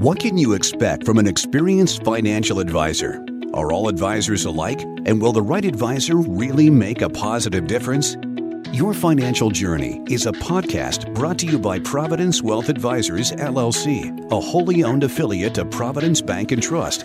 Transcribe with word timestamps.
What 0.00 0.18
can 0.18 0.38
you 0.38 0.54
expect 0.54 1.04
from 1.04 1.18
an 1.18 1.26
experienced 1.26 2.04
financial 2.04 2.58
advisor? 2.58 3.22
Are 3.52 3.70
all 3.70 3.86
advisors 3.86 4.46
alike? 4.46 4.80
And 5.04 5.20
will 5.20 5.32
the 5.32 5.42
right 5.42 5.62
advisor 5.62 6.16
really 6.16 6.70
make 6.70 7.02
a 7.02 7.10
positive 7.10 7.66
difference? 7.66 8.16
Your 8.72 8.94
Financial 8.94 9.50
Journey 9.50 10.02
is 10.08 10.24
a 10.24 10.32
podcast 10.32 11.14
brought 11.14 11.38
to 11.40 11.46
you 11.46 11.58
by 11.58 11.80
Providence 11.80 12.42
Wealth 12.42 12.70
Advisors, 12.70 13.32
LLC, 13.32 14.26
a 14.32 14.40
wholly 14.40 14.84
owned 14.84 15.04
affiliate 15.04 15.58
of 15.58 15.70
Providence 15.70 16.22
Bank 16.22 16.52
and 16.52 16.62
Trust. 16.62 17.04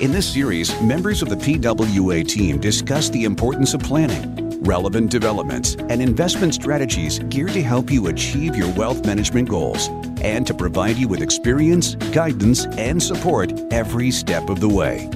In 0.00 0.10
this 0.10 0.26
series, 0.26 0.74
members 0.80 1.22
of 1.22 1.28
the 1.28 1.36
PWA 1.36 2.26
team 2.26 2.58
discuss 2.58 3.08
the 3.08 3.22
importance 3.22 3.72
of 3.72 3.82
planning, 3.82 4.41
relevant 4.62 5.10
developments, 5.10 5.74
and 5.88 6.00
investment 6.00 6.54
strategies 6.54 7.18
geared 7.28 7.52
to 7.52 7.62
help 7.62 7.90
you 7.90 8.06
achieve 8.06 8.56
your 8.56 8.72
wealth 8.74 9.04
management 9.04 9.48
goals 9.48 9.88
and 10.20 10.46
to 10.46 10.54
provide 10.54 10.96
you 10.96 11.08
with 11.08 11.20
experience, 11.20 11.96
guidance, 12.12 12.66
and 12.78 13.02
support 13.02 13.52
every 13.72 14.10
step 14.10 14.48
of 14.48 14.60
the 14.60 14.68
way. 14.68 15.08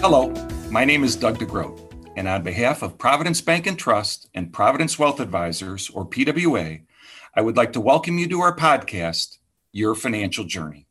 Hello, 0.00 0.30
my 0.70 0.84
name 0.84 1.04
is 1.04 1.16
Doug 1.16 1.38
DeGroat, 1.38 1.78
and 2.16 2.26
on 2.26 2.42
behalf 2.42 2.82
of 2.82 2.96
Providence 2.96 3.40
Bank 3.40 3.66
and 3.66 3.78
Trust 3.78 4.30
and 4.34 4.52
Providence 4.52 4.98
Wealth 4.98 5.20
Advisors, 5.20 5.90
or 5.90 6.06
PWA, 6.06 6.80
I 7.34 7.40
would 7.42 7.56
like 7.56 7.72
to 7.74 7.80
welcome 7.80 8.18
you 8.18 8.28
to 8.28 8.40
our 8.40 8.56
podcast, 8.56 9.38
Your 9.72 9.94
Financial 9.94 10.44
Journey. 10.44 10.86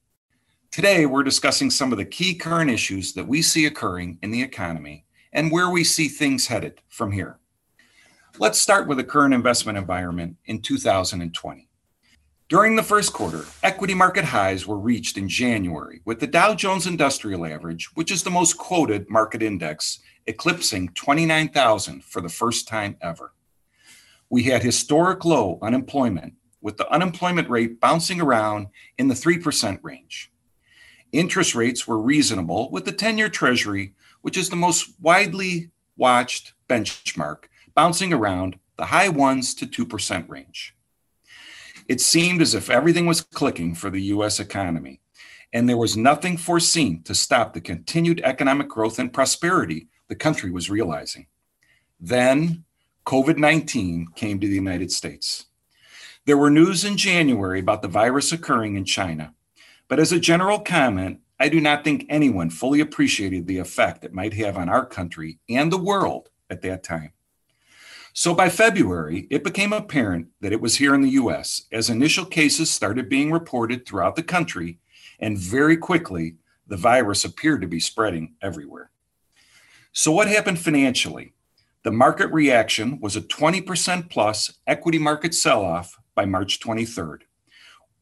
Today, 0.72 1.08
we're 1.08 1.24
discussing 1.24 1.72
some 1.72 1.92
of 1.92 1.98
the 1.98 2.06
key 2.06 2.36
current 2.36 2.70
issues 2.70 3.14
that 3.14 3.28
we 3.28 3.42
see 3.42 3.66
occurring 3.66 4.20
in 4.22 4.30
the 4.30 4.44
economy 4.44 5.07
and 5.38 5.52
where 5.52 5.70
we 5.70 5.84
see 5.84 6.08
things 6.08 6.48
headed 6.48 6.82
from 6.90 7.12
here. 7.12 7.38
Let's 8.40 8.60
start 8.60 8.88
with 8.88 8.98
the 8.98 9.04
current 9.04 9.36
investment 9.36 9.78
environment 9.78 10.36
in 10.46 10.64
2020. 10.64 11.70
During 12.50 12.76
the 12.76 12.82
first 12.82 13.14
quarter, 13.14 13.46
equity 13.62 13.94
market 13.94 14.26
highs 14.26 14.66
were 14.66 14.80
reached 14.80 15.16
in 15.16 15.30
January, 15.30 16.02
with 16.06 16.20
the 16.20 16.26
Dow 16.26 16.56
Jones 16.56 16.88
Industrial 16.88 17.46
Average, 17.46 17.92
which 17.94 18.12
is 18.12 18.24
the 18.24 18.32
most 18.32 18.58
quoted 18.58 19.12
market 19.12 19.44
index, 19.44 20.00
eclipsing 20.26 20.90
29,000 20.96 22.04
for 22.04 22.20
the 22.20 22.30
first 22.30 22.68
time 22.68 22.98
ever. 23.00 23.34
We 24.32 24.44
had 24.44 24.64
historic 24.64 25.24
low 25.24 25.60
unemployment, 25.62 26.34
with 26.62 26.78
the 26.78 26.92
unemployment 26.92 27.48
rate 27.48 27.80
bouncing 27.80 28.20
around 28.20 28.70
in 28.98 29.08
the 29.08 29.14
3% 29.14 29.84
range. 29.84 30.32
Interest 31.12 31.54
rates 31.54 31.88
were 31.88 32.00
reasonable, 32.02 32.72
with 32.72 32.86
the 32.86 32.92
10 32.92 33.20
year 33.20 33.30
Treasury, 33.30 33.94
which 34.22 34.38
is 34.38 34.50
the 34.50 34.56
most 34.56 34.94
widely 35.02 35.72
watched 35.96 36.54
benchmark, 36.70 37.46
bouncing 37.74 38.14
around 38.14 38.60
the 38.78 38.86
high 38.86 39.10
ones 39.10 39.54
to 39.56 39.66
2% 39.66 40.30
range. 40.30 40.76
It 41.88 42.02
seemed 42.02 42.42
as 42.42 42.54
if 42.54 42.70
everything 42.70 43.06
was 43.06 43.22
clicking 43.22 43.74
for 43.74 43.90
the 43.90 44.02
US 44.14 44.40
economy, 44.40 45.02
and 45.54 45.68
there 45.68 45.78
was 45.78 45.96
nothing 45.96 46.38
foreseen 46.38 47.02
to 47.04 47.16
stop 47.16 47.54
the 47.54 47.62
continued 47.62 48.22
economic 48.24 48.68
growth 48.68 49.00
and 49.00 49.14
prosperity 49.14 49.88
the 50.08 50.16
country 50.16 50.52
was 50.52 50.70
realizing. 50.70 51.28
Then 52.00 52.66
COVID 53.06 53.38
19 53.38 54.08
came 54.16 54.40
to 54.40 54.48
the 54.48 54.56
United 54.56 54.92
States. 54.92 55.46
There 56.26 56.38
were 56.38 56.50
news 56.50 56.84
in 56.84 56.98
January 56.98 57.60
about 57.60 57.82
the 57.82 57.88
virus 57.88 58.34
occurring 58.34 58.76
in 58.76 58.84
China, 58.84 59.34
but 59.88 60.00
as 60.00 60.12
a 60.12 60.20
general 60.20 60.60
comment, 60.60 61.22
I 61.40 61.50
do 61.50 61.62
not 61.62 61.84
think 61.84 62.06
anyone 62.10 62.50
fully 62.50 62.80
appreciated 62.80 63.46
the 63.46 63.60
effect 63.60 64.04
it 64.04 64.14
might 64.14 64.34
have 64.34 64.58
on 64.58 64.70
our 64.70 64.86
country 64.86 65.40
and 65.50 65.72
the 65.72 65.78
world 65.78 66.30
at 66.50 66.62
that 66.64 66.84
time. 66.84 67.12
So 68.14 68.34
by 68.34 68.50
February, 68.50 69.28
it 69.30 69.44
became 69.44 69.72
apparent 69.72 70.30
that 70.42 70.52
it 70.52 70.60
was 70.62 70.78
here 70.78 70.96
in 70.96 71.02
the 71.02 71.12
US 71.12 71.68
as 71.72 71.90
initial 71.90 72.26
cases 72.26 72.72
started 72.72 73.08
being 73.08 73.32
reported 73.32 73.86
throughout 73.86 74.16
the 74.16 74.24
country, 74.24 74.80
and 75.20 75.38
very 75.38 75.78
quickly, 75.78 76.38
the 76.66 76.78
virus 76.78 77.24
appeared 77.24 77.62
to 77.62 77.68
be 77.68 77.80
spreading 77.80 78.34
everywhere. 78.42 78.90
So, 79.92 80.12
what 80.12 80.28
happened 80.28 80.60
financially? 80.60 81.34
The 81.84 81.92
market 81.92 82.32
reaction 82.34 83.00
was 83.00 83.16
a 83.16 83.22
20% 83.22 84.10
plus 84.10 84.58
equity 84.66 84.98
market 84.98 85.36
sell 85.36 85.64
off 85.64 85.98
by 86.16 86.26
March 86.26 86.60
23rd, 86.60 87.22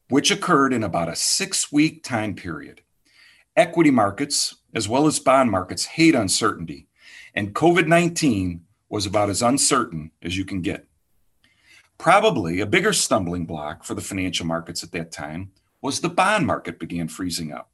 which 0.08 0.30
occurred 0.30 0.72
in 0.72 0.82
about 0.82 1.10
a 1.10 1.14
six 1.14 1.70
week 1.70 2.02
time 2.02 2.34
period. 2.34 2.80
Equity 3.56 3.90
markets, 3.90 4.56
as 4.74 4.86
well 4.86 5.06
as 5.06 5.18
bond 5.18 5.50
markets, 5.50 5.86
hate 5.86 6.14
uncertainty, 6.14 6.88
and 7.34 7.54
COVID 7.54 7.86
19 7.86 8.62
was 8.90 9.06
about 9.06 9.30
as 9.30 9.40
uncertain 9.40 10.10
as 10.22 10.36
you 10.36 10.44
can 10.44 10.60
get. 10.60 10.86
Probably 11.96 12.60
a 12.60 12.66
bigger 12.66 12.92
stumbling 12.92 13.46
block 13.46 13.82
for 13.82 13.94
the 13.94 14.02
financial 14.02 14.44
markets 14.44 14.82
at 14.84 14.92
that 14.92 15.10
time 15.10 15.52
was 15.80 16.00
the 16.00 16.10
bond 16.10 16.46
market 16.46 16.78
began 16.78 17.08
freezing 17.08 17.50
up. 17.50 17.70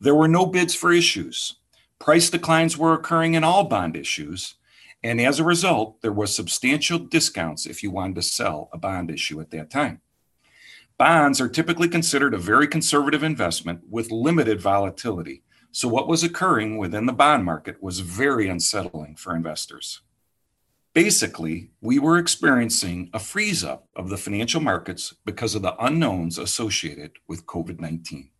There 0.00 0.14
were 0.14 0.26
no 0.26 0.46
bids 0.46 0.74
for 0.74 0.92
issues. 0.92 1.56
Price 2.00 2.28
declines 2.28 2.76
were 2.76 2.92
occurring 2.92 3.34
in 3.34 3.44
all 3.44 3.64
bond 3.64 3.96
issues, 3.96 4.56
and 5.04 5.20
as 5.20 5.38
a 5.38 5.44
result, 5.44 6.02
there 6.02 6.12
was 6.12 6.34
substantial 6.34 6.98
discounts 6.98 7.66
if 7.66 7.84
you 7.84 7.92
wanted 7.92 8.16
to 8.16 8.22
sell 8.22 8.68
a 8.72 8.78
bond 8.78 9.08
issue 9.08 9.40
at 9.40 9.50
that 9.52 9.70
time. 9.70 10.00
Bonds 11.02 11.40
are 11.40 11.48
typically 11.48 11.88
considered 11.88 12.32
a 12.32 12.38
very 12.38 12.68
conservative 12.68 13.24
investment 13.24 13.80
with 13.90 14.12
limited 14.12 14.60
volatility. 14.60 15.42
So, 15.72 15.88
what 15.88 16.06
was 16.06 16.22
occurring 16.22 16.78
within 16.78 17.06
the 17.06 17.12
bond 17.12 17.44
market 17.44 17.82
was 17.82 17.98
very 17.98 18.48
unsettling 18.48 19.16
for 19.16 19.34
investors. 19.34 20.02
Basically, 20.94 21.72
we 21.80 21.98
were 21.98 22.18
experiencing 22.18 23.10
a 23.12 23.18
freeze 23.18 23.64
up 23.64 23.88
of 23.96 24.10
the 24.10 24.16
financial 24.16 24.60
markets 24.60 25.12
because 25.24 25.56
of 25.56 25.62
the 25.62 25.74
unknowns 25.84 26.38
associated 26.38 27.10
with 27.26 27.46
COVID 27.46 27.80
19. 27.80 28.30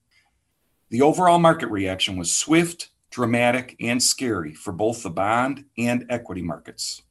The 0.90 1.02
overall 1.02 1.40
market 1.40 1.66
reaction 1.66 2.16
was 2.16 2.32
swift, 2.32 2.90
dramatic, 3.10 3.74
and 3.80 4.00
scary 4.00 4.54
for 4.54 4.70
both 4.70 5.02
the 5.02 5.10
bond 5.10 5.64
and 5.76 6.06
equity 6.08 6.42
markets. 6.42 7.02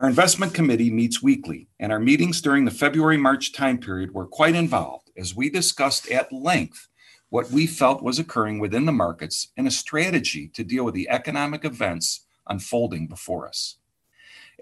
Our 0.00 0.08
investment 0.08 0.54
committee 0.54 0.90
meets 0.90 1.22
weekly, 1.22 1.68
and 1.78 1.92
our 1.92 2.00
meetings 2.00 2.40
during 2.40 2.64
the 2.64 2.70
February 2.70 3.18
March 3.18 3.52
time 3.52 3.76
period 3.76 4.14
were 4.14 4.26
quite 4.26 4.54
involved 4.54 5.10
as 5.14 5.36
we 5.36 5.50
discussed 5.50 6.10
at 6.10 6.32
length 6.32 6.88
what 7.28 7.50
we 7.50 7.66
felt 7.66 8.02
was 8.02 8.18
occurring 8.18 8.60
within 8.60 8.86
the 8.86 8.92
markets 8.92 9.48
and 9.58 9.68
a 9.68 9.70
strategy 9.70 10.48
to 10.54 10.64
deal 10.64 10.86
with 10.86 10.94
the 10.94 11.06
economic 11.10 11.66
events 11.66 12.24
unfolding 12.48 13.08
before 13.08 13.46
us. 13.46 13.76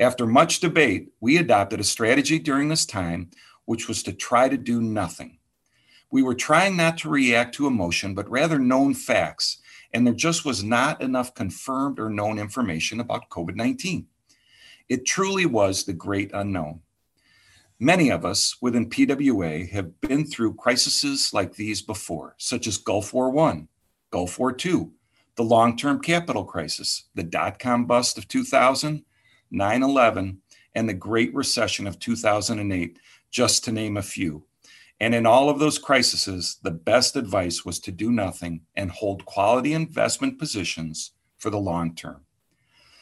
After 0.00 0.26
much 0.26 0.58
debate, 0.58 1.10
we 1.20 1.36
adopted 1.36 1.78
a 1.78 1.84
strategy 1.84 2.40
during 2.40 2.68
this 2.68 2.84
time, 2.84 3.30
which 3.64 3.86
was 3.86 4.02
to 4.02 4.12
try 4.12 4.48
to 4.48 4.56
do 4.56 4.82
nothing. 4.82 5.38
We 6.10 6.20
were 6.20 6.34
trying 6.34 6.76
not 6.76 6.98
to 6.98 7.08
react 7.08 7.54
to 7.54 7.68
emotion, 7.68 8.12
but 8.12 8.28
rather 8.28 8.58
known 8.58 8.92
facts, 8.92 9.58
and 9.94 10.04
there 10.04 10.14
just 10.14 10.44
was 10.44 10.64
not 10.64 11.00
enough 11.00 11.32
confirmed 11.32 12.00
or 12.00 12.10
known 12.10 12.40
information 12.40 12.98
about 12.98 13.28
COVID 13.30 13.54
19. 13.54 14.08
It 14.88 15.04
truly 15.04 15.44
was 15.44 15.84
the 15.84 15.92
great 15.92 16.30
unknown. 16.32 16.80
Many 17.78 18.10
of 18.10 18.24
us 18.24 18.56
within 18.60 18.90
PWA 18.90 19.70
have 19.70 20.00
been 20.00 20.24
through 20.24 20.54
crises 20.54 21.30
like 21.32 21.54
these 21.54 21.82
before, 21.82 22.34
such 22.38 22.66
as 22.66 22.76
Gulf 22.76 23.12
War 23.12 23.38
I, 23.38 23.68
Gulf 24.10 24.38
War 24.38 24.56
II, 24.64 24.88
the 25.36 25.44
long 25.44 25.76
term 25.76 26.00
capital 26.00 26.44
crisis, 26.44 27.04
the 27.14 27.22
dot 27.22 27.58
com 27.58 27.86
bust 27.86 28.18
of 28.18 28.26
2000, 28.26 29.04
9 29.50 29.82
11, 29.82 30.38
and 30.74 30.88
the 30.88 30.94
Great 30.94 31.34
Recession 31.34 31.86
of 31.86 31.98
2008, 31.98 32.98
just 33.30 33.64
to 33.64 33.72
name 33.72 33.96
a 33.96 34.02
few. 34.02 34.44
And 35.00 35.14
in 35.14 35.26
all 35.26 35.48
of 35.48 35.60
those 35.60 35.78
crises, 35.78 36.58
the 36.62 36.72
best 36.72 37.14
advice 37.14 37.64
was 37.64 37.78
to 37.80 37.92
do 37.92 38.10
nothing 38.10 38.62
and 38.74 38.90
hold 38.90 39.24
quality 39.24 39.72
investment 39.72 40.38
positions 40.38 41.12
for 41.36 41.50
the 41.50 41.58
long 41.58 41.94
term. 41.94 42.24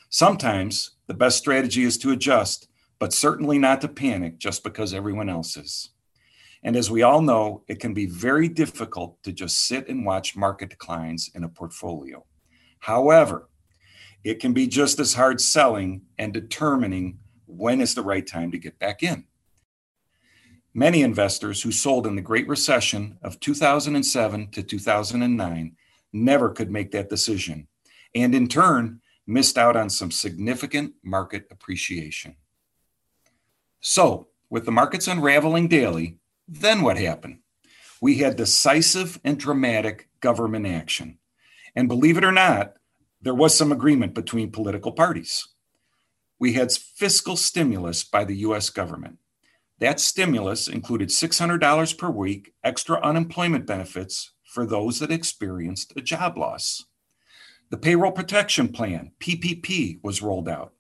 Sometimes 0.09 0.93
the 1.07 1.15
best 1.15 1.39
strategy 1.39 1.83
is 1.83 1.99
to 1.99 2.13
adjust, 2.13 2.69
but 2.99 3.13
certainly 3.13 3.59
not 3.59 3.81
to 3.81 3.89
panic 3.89 4.39
just 4.39 4.63
because 4.63 4.95
everyone 4.95 5.29
else 5.29 5.57
is. 5.57 5.91
And 6.63 6.77
as 6.77 6.91
we 6.91 7.03
all 7.03 7.21
know, 7.21 7.63
it 7.69 7.81
can 7.81 7.95
be 7.95 8.07
very 8.07 8.49
difficult 8.49 9.23
to 9.23 9.33
just 9.33 9.67
sit 9.67 9.89
and 9.89 10.05
watch 10.05 10.37
market 10.37 10.71
declines 10.71 11.31
in 11.35 11.45
a 11.45 11.49
portfolio. 11.49 12.25
However, 12.81 13.49
it 14.25 14.41
can 14.41 14.53
be 14.53 14.67
just 14.67 14.99
as 14.99 15.15
hard 15.15 15.41
selling 15.41 16.03
and 16.19 16.33
determining 16.33 17.19
when 17.47 17.81
is 17.81 17.95
the 17.95 18.03
right 18.03 18.27
time 18.27 18.51
to 18.51 18.59
get 18.59 18.79
back 18.79 19.03
in. 19.03 19.25
Many 20.75 21.03
investors 21.03 21.63
who 21.63 21.73
sold 21.73 22.07
in 22.07 22.17
the 22.17 22.23
Great 22.23 22.49
Recession 22.49 23.19
of 23.23 23.41
2007 23.41 24.51
to 24.51 24.63
2009 24.63 25.77
never 26.13 26.51
could 26.51 26.71
make 26.71 26.91
that 26.91 27.09
decision, 27.09 27.69
and 28.15 28.35
in 28.35 28.49
turn, 28.49 29.01
missed 29.27 29.59
out 29.59 29.77
on 29.77 29.91
some 29.91 30.11
significant 30.11 30.95
market 31.03 31.47
appreciation. 31.51 32.37
So, 33.81 34.29
with 34.49 34.65
the 34.65 34.73
markets 34.73 35.09
unraveling 35.09 35.69
daily, 35.69 36.19
then 36.49 36.83
what 36.83 36.99
happened? 36.99 37.41
We 38.01 38.19
had 38.19 38.37
decisive 38.37 39.21
and 39.25 39.39
dramatic 39.39 40.09
government 40.21 40.67
action. 40.67 41.19
And 41.75 41.89
believe 41.89 42.17
it 42.17 42.25
or 42.25 42.33
not, 42.33 42.75
there 43.21 43.35
was 43.35 43.57
some 43.57 43.73
agreement 43.73 44.15
between 44.15 44.53
political 44.53 44.93
parties. 44.93 45.49
We 46.39 46.53
had 46.53 46.71
fiscal 46.73 47.37
stimulus 47.37 48.05
by 48.05 48.25
the 48.25 48.37
US 48.39 48.71
government. 48.71 49.19
That 49.79 50.01
stimulus 50.01 50.69
included 50.69 51.09
$600 51.09 51.99
per 51.99 52.11
week 52.11 52.55
extra 52.65 53.01
unemployment 53.01 53.67
benefits 53.67 54.33
for 54.45 54.65
those 54.65 55.01
that 55.01 55.11
experienced 55.11 55.93
a 55.97 56.01
job 56.01 56.39
loss. 56.39 56.85
The 57.69 57.77
Payroll 57.77 58.13
Protection 58.13 58.69
Plan, 58.69 59.11
PPP, 59.19 59.99
was 60.05 60.23
rolled 60.23 60.49
out. 60.49 60.73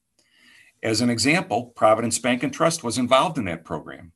As 0.84 1.00
an 1.00 1.10
example, 1.10 1.72
Providence 1.74 2.20
Bank 2.20 2.44
and 2.44 2.54
Trust 2.54 2.84
was 2.84 2.96
involved 2.96 3.38
in 3.38 3.46
that 3.46 3.64
program. 3.64 4.12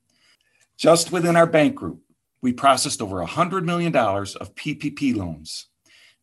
Just 0.77 1.11
within 1.11 1.35
our 1.35 1.45
bank 1.45 1.75
group, 1.75 2.01
we 2.41 2.53
processed 2.53 3.01
over 3.01 3.17
$100 3.17 3.65
million 3.65 3.93
of 3.93 4.55
PPP 4.55 5.13
loans. 5.13 5.67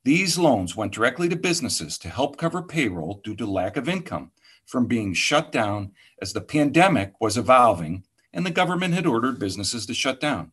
These 0.05 0.39
loans 0.39 0.75
went 0.75 0.93
directly 0.93 1.29
to 1.29 1.37
businesses 1.37 1.99
to 1.99 2.09
help 2.09 2.39
cover 2.39 2.63
payroll 2.63 3.21
due 3.23 3.37
to 3.37 3.45
lack 3.45 3.77
of 3.77 3.87
income 3.87 4.31
from 4.65 4.87
being 4.87 5.13
shut 5.13 5.53
down 5.53 5.93
as 6.23 6.33
the 6.33 6.41
pandemic 6.41 7.13
was 7.21 7.37
evolving 7.37 8.05
and 8.33 8.47
the 8.47 8.51
government 8.51 8.95
had 8.95 9.07
ordered 9.07 9.39
businesses 9.39 9.85
to 9.85 9.93
shut 9.93 10.19
down. 10.19 10.53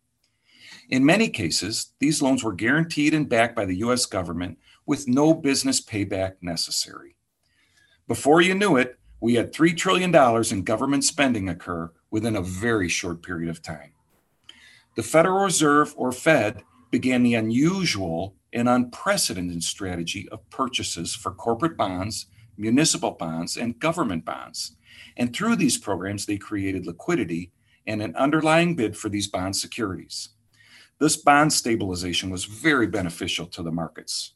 In 0.89 1.05
many 1.05 1.29
cases, 1.29 1.93
these 1.99 2.21
loans 2.21 2.43
were 2.43 2.53
guaranteed 2.53 3.13
and 3.13 3.29
backed 3.29 3.55
by 3.55 3.65
the 3.65 3.77
US 3.77 4.05
government 4.05 4.57
with 4.85 5.07
no 5.07 5.33
business 5.33 5.81
payback 5.81 6.33
necessary. 6.41 7.15
Before 8.07 8.41
you 8.41 8.53
knew 8.53 8.77
it, 8.77 8.99
we 9.19 9.35
had 9.35 9.53
$3 9.53 9.75
trillion 9.75 10.13
in 10.51 10.63
government 10.63 11.03
spending 11.03 11.49
occur 11.49 11.91
within 12.11 12.35
a 12.35 12.41
very 12.41 12.87
short 12.87 13.23
period 13.23 13.49
of 13.49 13.61
time. 13.61 13.93
The 14.95 15.03
Federal 15.03 15.43
Reserve, 15.43 15.93
or 15.97 16.11
Fed, 16.11 16.63
began 16.91 17.23
the 17.23 17.33
unusual 17.33 18.35
and 18.53 18.69
unprecedented 18.69 19.63
strategy 19.63 20.29
of 20.29 20.49
purchases 20.49 21.13
for 21.13 21.31
corporate 21.31 21.75
bonds, 21.75 22.27
municipal 22.57 23.11
bonds, 23.11 23.57
and 23.57 23.79
government 23.79 24.23
bonds. 24.23 24.77
And 25.17 25.35
through 25.35 25.57
these 25.57 25.77
programs, 25.77 26.25
they 26.25 26.37
created 26.37 26.85
liquidity 26.85 27.51
and 27.85 28.01
an 28.01 28.15
underlying 28.15 28.75
bid 28.75 28.95
for 28.95 29.09
these 29.09 29.27
bond 29.27 29.55
securities. 29.55 30.29
This 30.99 31.17
bond 31.17 31.51
stabilization 31.51 32.29
was 32.29 32.45
very 32.45 32.87
beneficial 32.87 33.47
to 33.47 33.61
the 33.61 33.71
markets. 33.71 34.34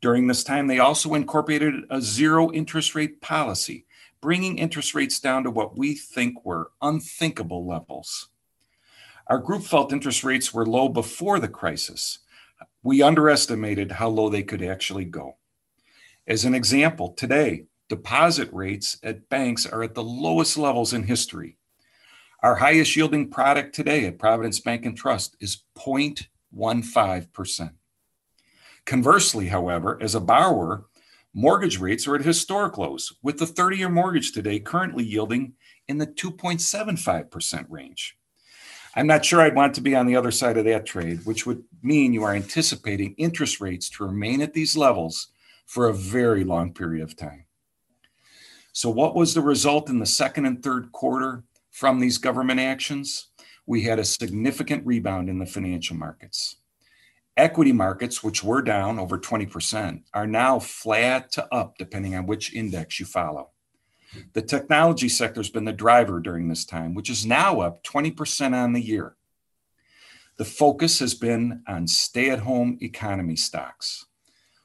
During 0.00 0.26
this 0.26 0.44
time, 0.44 0.66
they 0.66 0.78
also 0.78 1.14
incorporated 1.14 1.84
a 1.90 2.00
zero 2.00 2.52
interest 2.52 2.94
rate 2.94 3.20
policy, 3.20 3.86
bringing 4.20 4.58
interest 4.58 4.94
rates 4.94 5.20
down 5.20 5.44
to 5.44 5.50
what 5.50 5.76
we 5.76 5.94
think 5.94 6.44
were 6.44 6.70
unthinkable 6.82 7.66
levels. 7.66 8.28
Our 9.26 9.38
group 9.38 9.62
felt 9.62 9.92
interest 9.92 10.22
rates 10.22 10.54
were 10.54 10.66
low 10.66 10.88
before 10.88 11.40
the 11.40 11.48
crisis, 11.48 12.20
we 12.86 13.02
underestimated 13.02 13.90
how 13.92 14.08
low 14.08 14.28
they 14.28 14.44
could 14.44 14.62
actually 14.62 15.04
go. 15.04 15.36
As 16.26 16.44
an 16.44 16.54
example, 16.54 17.12
today, 17.14 17.64
deposit 17.88 18.48
rates 18.52 18.98
at 19.02 19.28
banks 19.28 19.66
are 19.66 19.82
at 19.82 19.94
the 19.94 20.04
lowest 20.04 20.56
levels 20.56 20.92
in 20.92 21.02
history. 21.02 21.56
Our 22.44 22.54
highest 22.54 22.94
yielding 22.94 23.28
product 23.28 23.74
today 23.74 24.04
at 24.06 24.20
Providence 24.20 24.60
Bank 24.60 24.86
and 24.86 24.96
Trust 24.96 25.36
is 25.40 25.64
0.15%. 25.76 27.70
Conversely, 28.86 29.48
however, 29.48 29.98
as 30.00 30.14
a 30.14 30.20
borrower, 30.20 30.86
mortgage 31.34 31.78
rates 31.78 32.06
are 32.06 32.14
at 32.14 32.24
historic 32.24 32.78
lows, 32.78 33.12
with 33.20 33.38
the 33.38 33.46
30 33.46 33.78
year 33.78 33.88
mortgage 33.88 34.32
today 34.32 34.60
currently 34.60 35.04
yielding 35.04 35.54
in 35.88 35.98
the 35.98 36.06
2.75% 36.06 37.66
range. 37.68 38.16
I'm 38.94 39.08
not 39.08 39.24
sure 39.24 39.42
I'd 39.42 39.56
want 39.56 39.74
to 39.74 39.82
be 39.82 39.94
on 39.94 40.06
the 40.06 40.16
other 40.16 40.30
side 40.30 40.56
of 40.56 40.64
that 40.64 40.86
trade, 40.86 41.26
which 41.26 41.44
would 41.44 41.64
mean 41.82 42.14
you 42.14 42.22
are 42.22 42.34
anticipating 42.34 43.14
interest 43.18 43.60
rates 43.60 43.90
to 43.90 44.06
remain 44.06 44.40
at 44.40 44.54
these 44.54 44.76
levels 44.76 45.28
for 45.66 45.88
a 45.88 45.94
very 45.94 46.44
long 46.44 46.72
period 46.72 47.02
of 47.02 47.16
time. 47.16 47.44
So, 48.72 48.88
what 48.88 49.14
was 49.14 49.34
the 49.34 49.42
result 49.42 49.90
in 49.90 49.98
the 49.98 50.06
second 50.06 50.46
and 50.46 50.62
third 50.62 50.92
quarter 50.92 51.42
from 51.72 51.98
these 51.98 52.18
government 52.18 52.60
actions? 52.60 53.28
We 53.66 53.82
had 53.82 53.98
a 53.98 54.04
significant 54.04 54.86
rebound 54.86 55.28
in 55.28 55.38
the 55.40 55.46
financial 55.46 55.96
markets. 55.96 56.56
Equity 57.36 57.72
markets, 57.72 58.22
which 58.22 58.42
were 58.42 58.62
down 58.62 58.98
over 58.98 59.18
20%, 59.18 60.02
are 60.14 60.26
now 60.26 60.58
flat 60.58 61.30
to 61.32 61.54
up 61.54 61.76
depending 61.76 62.14
on 62.14 62.26
which 62.26 62.54
index 62.54 62.98
you 62.98 63.04
follow. 63.04 63.50
The 64.32 64.40
technology 64.40 65.08
sector 65.08 65.40
has 65.40 65.50
been 65.50 65.66
the 65.66 65.72
driver 65.72 66.20
during 66.20 66.48
this 66.48 66.64
time, 66.64 66.94
which 66.94 67.10
is 67.10 67.26
now 67.26 67.60
up 67.60 67.82
20% 67.84 68.54
on 68.54 68.72
the 68.72 68.80
year. 68.80 69.16
The 70.38 70.44
focus 70.44 70.98
has 71.00 71.14
been 71.14 71.62
on 71.66 71.86
stay 71.88 72.30
at 72.30 72.40
home 72.40 72.78
economy 72.80 73.36
stocks. 73.36 74.06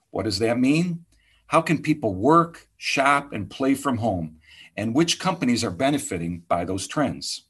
What 0.09 0.23
does 0.23 0.39
that 0.39 0.59
mean? 0.59 1.05
How 1.47 1.61
can 1.61 1.81
people 1.81 2.15
work, 2.15 2.67
shop, 2.77 3.33
and 3.33 3.49
play 3.49 3.75
from 3.75 3.97
home? 3.97 4.37
And 4.77 4.95
which 4.95 5.19
companies 5.19 5.63
are 5.63 5.71
benefiting 5.71 6.43
by 6.47 6.63
those 6.63 6.87
trends? 6.87 7.43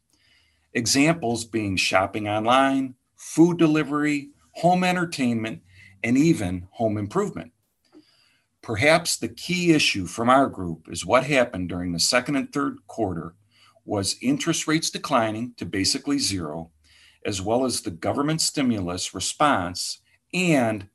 Examples 0.74 1.46
being 1.46 1.76
shopping 1.76 2.28
online, 2.28 2.96
food 3.16 3.58
delivery, 3.58 4.30
home 4.62 4.84
entertainment, 4.84 5.60
and 6.04 6.16
even 6.16 6.68
home 6.74 6.96
improvement. 6.96 7.52
Perhaps 8.62 9.18
the 9.18 9.28
key 9.28 9.72
issue 9.72 10.06
from 10.06 10.30
our 10.30 10.48
group 10.48 10.88
is 10.88 11.04
what 11.04 11.24
happened 11.24 11.68
during 11.68 11.94
the 11.94 12.00
second 12.00 12.36
and 12.36 12.54
third 12.54 12.78
quarter 12.86 13.34
was 13.86 14.18
interest 14.22 14.68
rates 14.68 14.92
declining 14.92 15.54
to 15.58 15.66
basically 15.66 16.20
zero, 16.20 16.70
as 17.26 17.42
well 17.42 17.66
as 17.66 17.82
the 17.82 17.90
government 17.90 18.40
stimulus 18.40 19.16
response 19.16 20.02
and 20.32 20.88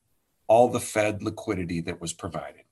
all 0.47 0.69
the 0.69 0.79
Fed 0.79 1.21
liquidity 1.21 1.81
that 1.81 2.01
was 2.01 2.13
provided. 2.13 2.63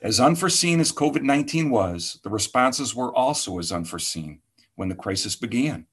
As 0.00 0.18
unforeseen 0.18 0.80
as 0.80 0.90
COVID 0.90 1.22
19 1.22 1.70
was, 1.70 2.18
the 2.24 2.30
responses 2.30 2.92
were 2.92 3.14
also 3.14 3.60
as 3.60 3.70
unforeseen 3.70 4.40
when 4.74 4.88
the 4.88 4.96
crisis 4.96 5.36
began, 5.36 5.86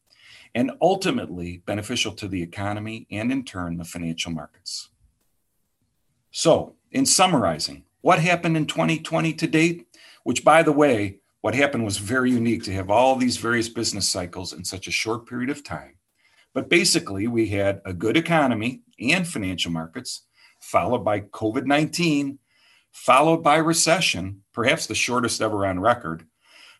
and 0.56 0.72
ultimately 0.82 1.62
beneficial 1.66 2.12
to 2.14 2.28
the 2.28 2.42
economy 2.42 3.08
and, 3.12 3.32
in 3.32 3.44
turn, 3.44 3.78
the 3.78 3.86
financial 3.86 4.32
markets. 4.32 4.90
So, 6.32 6.76
in 6.92 7.06
summarizing, 7.06 7.86
what 8.02 8.20
happened 8.20 8.58
in 8.58 8.66
2020 8.66 9.34
to 9.34 9.48
date? 9.48 9.86
Which, 10.24 10.44
by 10.44 10.64
the 10.64 10.72
way, 10.72 11.20
what 11.42 11.56
happened 11.56 11.86
was 11.86 11.98
very 11.98 12.32
unique 12.32 12.64
to 12.64 12.74
have 12.74 12.90
all 12.90 13.16
these 13.16 13.38
various 13.38 13.70
business 13.70 14.08
cycles 14.08 14.54
in 14.54 14.66
such 14.66 14.88
a 14.88 14.92
short 14.92 15.28
period 15.28 15.50
of 15.50 15.64
time. 15.64 15.96
But 16.54 16.70
basically, 16.70 17.28
we 17.28 17.48
had 17.48 17.82
a 17.86 17.94
good 17.94 18.18
economy 18.18 18.82
and 19.00 19.28
financial 19.28 19.72
markets, 19.72 20.26
followed 20.60 21.06
by 21.06 21.22
COVID 21.22 21.66
19, 21.66 22.40
followed 22.92 23.44
by 23.44 23.58
recession, 23.58 24.42
perhaps 24.54 24.88
the 24.88 24.96
shortest 24.96 25.42
ever 25.42 25.66
on 25.66 25.80
record, 25.80 26.26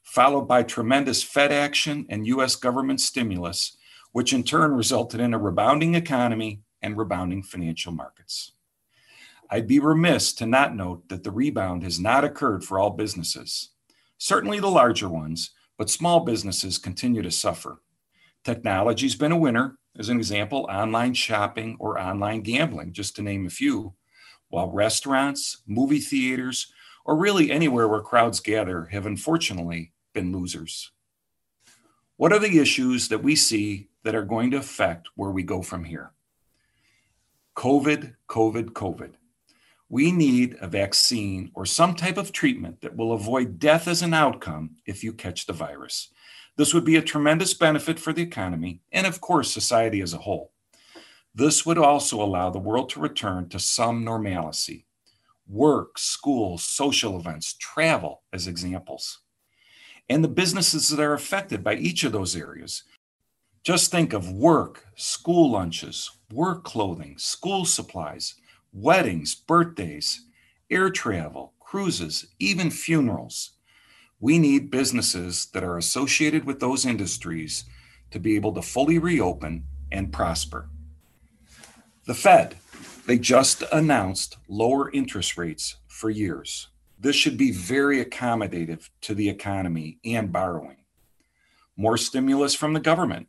followed 0.10 0.48
by 0.48 0.64
tremendous 0.64 1.22
Fed 1.22 1.52
action 1.52 2.04
and 2.10 2.26
US 2.26 2.56
government 2.56 3.00
stimulus, 3.00 3.78
which 4.12 4.34
in 4.34 4.44
turn 4.44 4.72
resulted 4.72 5.20
in 5.20 5.36
a 5.36 5.38
rebounding 5.38 5.94
economy 5.94 6.62
and 6.82 6.98
rebounding 6.98 7.44
financial 7.44 7.92
markets. 7.92 8.54
I'd 9.52 9.68
be 9.68 9.78
remiss 9.78 10.34
to 10.34 10.48
not 10.48 10.76
note 10.76 11.08
that 11.10 11.24
the 11.24 11.30
rebound 11.32 11.84
has 11.84 12.00
not 12.00 12.24
occurred 12.24 12.64
for 12.64 12.80
all 12.80 12.90
businesses, 12.90 13.70
certainly 14.18 14.60
the 14.60 14.68
larger 14.68 15.08
ones, 15.08 15.52
but 15.78 15.92
small 15.92 16.22
businesses 16.22 16.80
continue 16.80 17.22
to 17.22 17.30
suffer. 17.30 17.84
Technology's 18.44 19.16
been 19.16 19.32
a 19.32 19.38
winner, 19.38 19.78
as 19.96 20.10
an 20.10 20.18
example, 20.18 20.68
online 20.72 21.14
shopping 21.14 21.78
or 21.80 22.00
online 22.00 22.42
gambling, 22.42 22.94
just 22.94 23.16
to 23.16 23.22
name 23.22 23.46
a 23.46 23.52
few, 23.52 23.94
while 24.48 24.72
restaurants, 24.72 25.62
movie 25.68 26.00
theaters, 26.00 26.74
or 27.06 27.16
really 27.16 27.52
anywhere 27.52 27.88
where 27.88 28.02
crowds 28.02 28.40
gather 28.40 28.86
have 28.86 29.06
unfortunately 29.06 29.94
been 30.14 30.32
losers. 30.32 30.92
What 32.18 32.34
are 32.34 32.40
the 32.40 32.60
issues 32.60 33.08
that 33.10 33.24
we 33.24 33.36
see 33.36 33.90
that 34.04 34.16
are 34.16 34.26
going 34.26 34.52
to 34.52 34.58
affect 34.58 35.10
where 35.16 35.32
we 35.32 35.44
go 35.44 35.62
from 35.62 35.84
here? 35.86 36.12
COVID, 37.56 38.16
COVID, 38.28 38.72
COVID 38.72 39.14
we 39.90 40.12
need 40.12 40.56
a 40.62 40.68
vaccine 40.68 41.52
or 41.56 41.66
some 41.66 41.96
type 41.96 42.18
of 42.18 42.32
treatment 42.32 42.82
that 42.82 42.96
will 42.96 43.12
avoid 43.12 43.58
death 43.58 43.88
as 43.88 44.04
an 44.04 44.14
outcome 44.14 44.76
if 44.86 45.04
you 45.04 45.12
catch 45.12 45.48
the 45.48 45.54
virus. 45.54 46.10
This 46.58 46.74
would 46.74 46.86
be 46.86 46.96
a 46.96 47.02
tremendous 47.02 47.56
benefit 47.56 48.00
for 48.00 48.14
the 48.14 48.22
economy 48.22 48.82
and, 48.92 49.08
of 49.08 49.20
course, 49.20 49.52
society 49.52 50.02
as 50.02 50.14
a 50.14 50.20
whole. 50.20 50.52
This 51.34 51.66
would 51.66 51.80
also 51.80 52.22
allow 52.22 52.50
the 52.50 52.60
world 52.60 52.90
to 52.90 53.00
return 53.00 53.50
to 53.50 53.60
some 53.60 54.04
normalcy. 54.04 54.86
Work, 55.48 55.98
schools, 55.98 56.64
social 56.64 57.20
events, 57.20 57.54
travel 57.54 58.22
as 58.32 58.46
examples. 58.46 59.20
And 60.10 60.24
the 60.24 60.28
businesses 60.28 60.90
that 60.90 61.00
are 61.00 61.14
affected 61.14 61.64
by 61.64 61.76
each 61.76 62.04
of 62.04 62.12
those 62.12 62.36
areas. 62.36 62.84
Just 63.64 63.92
think 63.92 64.14
of 64.14 64.32
work, 64.32 64.86
school 64.96 65.52
lunches, 65.52 66.10
work 66.32 66.64
clothing, 66.64 67.18
school 67.18 67.66
supplies, 67.66 68.36
weddings, 68.74 69.36
birthdays, 69.36 70.26
air 70.70 70.90
travel, 70.90 71.54
cruises, 71.60 72.28
even 72.40 72.72
funerals. 72.72 73.52
We 74.20 74.40
need 74.40 74.72
businesses 74.72 75.48
that 75.54 75.64
are 75.64 75.78
associated 75.78 76.46
with 76.46 76.60
those 76.60 76.86
industries 76.86 77.66
to 78.12 78.20
be 78.20 78.36
able 78.36 78.54
to 78.54 78.62
fully 78.62 78.98
reopen 78.98 79.66
and 79.92 80.12
prosper. 80.12 80.70
The 82.06 82.14
Fed, 82.16 82.56
they 83.06 83.20
just 83.20 83.64
announced 83.72 84.38
lower 84.48 84.92
interest 84.92 85.38
rates 85.38 85.76
for 85.88 86.10
years. 86.10 86.70
This 87.00 87.16
should 87.16 87.38
be 87.38 87.52
very 87.52 88.04
accommodative 88.04 88.90
to 89.02 89.16
the 89.16 89.30
economy 89.30 90.00
and 90.04 90.34
borrowing. 90.34 90.78
more 91.80 91.98
stimulus 91.98 92.54
from 92.54 92.74
the 92.74 92.80
government. 92.80 93.28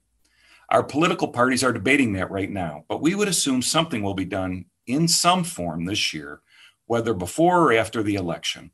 Our 0.70 0.82
political 0.82 1.28
parties 1.28 1.62
are 1.62 1.72
debating 1.72 2.14
that 2.14 2.32
right 2.32 2.50
now, 2.50 2.84
but 2.88 3.00
we 3.00 3.14
would 3.14 3.28
assume 3.28 3.62
something 3.62 4.02
will 4.02 4.14
be 4.14 4.24
done 4.24 4.66
in 4.86 5.06
some 5.06 5.44
form 5.44 5.84
this 5.84 6.12
year, 6.12 6.40
whether 6.86 7.14
before 7.14 7.60
or 7.62 7.72
after 7.72 8.02
the 8.02 8.16
election. 8.16 8.72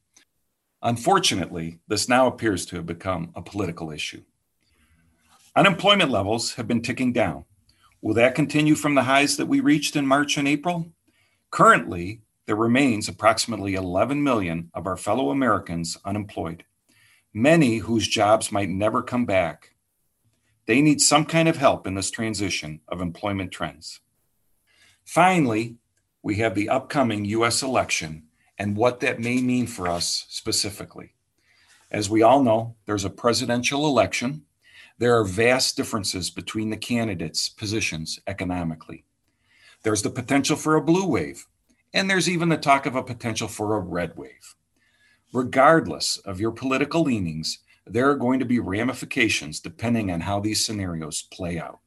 Unfortunately, 0.82 1.78
this 1.88 2.08
now 2.08 2.26
appears 2.26 2.64
to 2.66 2.76
have 2.76 2.86
become 2.86 3.32
a 3.34 3.42
political 3.42 3.90
issue. 3.90 4.22
Unemployment 5.54 6.10
levels 6.10 6.54
have 6.54 6.66
been 6.66 6.82
ticking 6.82 7.12
down. 7.12 7.44
Will 8.00 8.14
that 8.14 8.34
continue 8.34 8.74
from 8.74 8.94
the 8.94 9.02
highs 9.02 9.36
that 9.36 9.46
we 9.46 9.60
reached 9.60 9.94
in 9.94 10.06
March 10.06 10.38
and 10.38 10.48
April? 10.48 10.92
Currently, 11.50 12.22
there 12.46 12.56
remains 12.56 13.08
approximately 13.08 13.74
11 13.74 14.22
million 14.22 14.70
of 14.72 14.86
our 14.86 14.96
fellow 14.96 15.30
Americans 15.30 15.98
unemployed, 16.04 16.64
many 17.34 17.78
whose 17.78 18.06
jobs 18.06 18.52
might 18.52 18.68
never 18.68 19.02
come 19.02 19.26
back. 19.26 19.74
They 20.66 20.80
need 20.80 21.00
some 21.00 21.24
kind 21.24 21.48
of 21.48 21.56
help 21.56 21.86
in 21.86 21.94
this 21.94 22.10
transition 22.10 22.80
of 22.88 23.00
employment 23.00 23.50
trends. 23.52 24.00
Finally, 25.04 25.76
we 26.22 26.36
have 26.36 26.54
the 26.54 26.68
upcoming 26.68 27.24
US 27.24 27.62
election 27.62 28.24
and 28.58 28.76
what 28.76 29.00
that 29.00 29.20
may 29.20 29.40
mean 29.40 29.66
for 29.66 29.88
us 29.88 30.26
specifically. 30.28 31.14
As 31.90 32.10
we 32.10 32.22
all 32.22 32.42
know, 32.42 32.76
there's 32.86 33.04
a 33.04 33.10
presidential 33.10 33.86
election. 33.86 34.42
There 34.98 35.16
are 35.18 35.24
vast 35.24 35.76
differences 35.76 36.30
between 36.30 36.70
the 36.70 36.76
candidates' 36.76 37.48
positions 37.48 38.18
economically. 38.26 39.04
There's 39.82 40.02
the 40.02 40.10
potential 40.10 40.56
for 40.56 40.74
a 40.74 40.82
blue 40.82 41.06
wave, 41.06 41.46
and 41.96 42.10
there's 42.10 42.28
even 42.28 42.50
the 42.50 42.58
talk 42.58 42.84
of 42.84 42.94
a 42.94 43.02
potential 43.02 43.48
for 43.48 43.74
a 43.74 43.80
red 43.80 44.18
wave. 44.18 44.54
Regardless 45.32 46.18
of 46.18 46.38
your 46.38 46.50
political 46.50 47.00
leanings, 47.00 47.60
there 47.86 48.10
are 48.10 48.16
going 48.16 48.38
to 48.38 48.44
be 48.44 48.60
ramifications 48.60 49.60
depending 49.60 50.10
on 50.10 50.20
how 50.20 50.38
these 50.38 50.62
scenarios 50.62 51.22
play 51.22 51.58
out. 51.58 51.78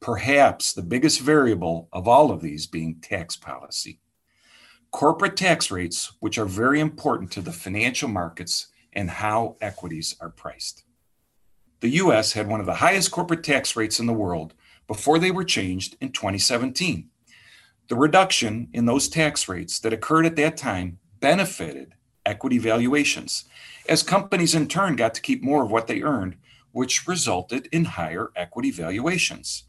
Perhaps 0.00 0.74
the 0.74 0.82
biggest 0.82 1.20
variable 1.20 1.88
of 1.94 2.06
all 2.06 2.30
of 2.30 2.42
these 2.42 2.66
being 2.66 2.96
tax 3.00 3.34
policy. 3.34 4.00
Corporate 4.90 5.38
tax 5.38 5.70
rates, 5.70 6.12
which 6.20 6.36
are 6.36 6.44
very 6.44 6.78
important 6.78 7.30
to 7.30 7.40
the 7.40 7.52
financial 7.52 8.10
markets 8.10 8.66
and 8.92 9.08
how 9.08 9.56
equities 9.62 10.14
are 10.20 10.28
priced. 10.28 10.84
The 11.80 11.88
US 12.02 12.34
had 12.34 12.48
one 12.48 12.60
of 12.60 12.66
the 12.66 12.74
highest 12.74 13.10
corporate 13.10 13.44
tax 13.44 13.76
rates 13.76 13.98
in 13.98 14.04
the 14.04 14.12
world 14.12 14.52
before 14.86 15.18
they 15.18 15.30
were 15.30 15.42
changed 15.42 15.96
in 16.02 16.12
2017. 16.12 17.08
The 17.92 17.98
reduction 17.98 18.68
in 18.72 18.86
those 18.86 19.06
tax 19.06 19.50
rates 19.50 19.78
that 19.80 19.92
occurred 19.92 20.24
at 20.24 20.36
that 20.36 20.56
time 20.56 20.98
benefited 21.20 21.92
equity 22.24 22.56
valuations, 22.56 23.44
as 23.86 24.02
companies 24.02 24.54
in 24.54 24.66
turn 24.66 24.96
got 24.96 25.12
to 25.12 25.20
keep 25.20 25.42
more 25.42 25.62
of 25.62 25.70
what 25.70 25.88
they 25.88 26.00
earned, 26.00 26.36
which 26.70 27.06
resulted 27.06 27.68
in 27.70 27.84
higher 27.84 28.30
equity 28.34 28.70
valuations. 28.70 29.64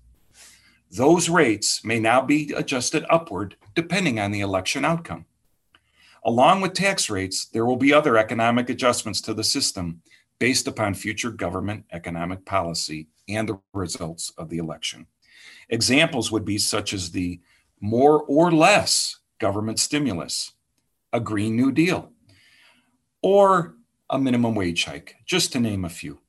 Those 0.90 1.28
rates 1.28 1.84
may 1.84 2.00
now 2.00 2.22
be 2.22 2.54
adjusted 2.54 3.06
upward 3.10 3.58
depending 3.76 4.22
on 4.22 4.32
the 4.32 4.40
election 4.40 4.86
outcome. 4.86 5.26
Along 6.24 6.62
with 6.62 6.72
tax 6.72 7.10
rates, 7.10 7.44
there 7.44 7.66
will 7.66 7.76
be 7.76 7.92
other 7.92 8.16
economic 8.16 8.70
adjustments 8.70 9.20
to 9.20 9.34
the 9.34 9.44
system 9.44 10.02
based 10.40 10.66
upon 10.66 10.94
future 10.94 11.30
government 11.30 11.84
economic 11.92 12.46
policy 12.46 13.10
and 13.28 13.50
the 13.50 13.60
results 13.74 14.32
of 14.38 14.48
the 14.48 14.60
election. 14.60 15.08
Examples 15.68 16.32
would 16.32 16.46
be 16.46 16.58
such 16.58 16.94
as 16.94 17.12
the 17.12 17.42
more 17.84 18.24
or 18.24 18.50
less 18.50 19.20
government 19.40 19.78
stimulus, 19.78 20.54
a 21.12 21.20
Green 21.20 21.58
New 21.58 21.70
Deal, 21.70 22.14
or 23.22 23.76
a 24.10 24.18
minimum 24.18 24.56
wage 24.56 24.86
hike, 24.86 25.18
just 25.26 25.52
to 25.52 25.60
name 25.60 25.84
a 25.84 25.90
few. 25.90 26.20